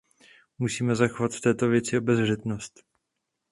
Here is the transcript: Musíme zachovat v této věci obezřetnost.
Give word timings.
Musíme 0.59 0.95
zachovat 0.95 1.33
v 1.33 1.41
této 1.41 1.67
věci 1.67 1.97
obezřetnost. 1.97 2.83